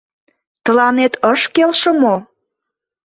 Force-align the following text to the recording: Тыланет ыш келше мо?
Тыланет 0.63 1.13
ыш 1.31 1.41
келше 1.55 1.91
мо? 2.01 2.15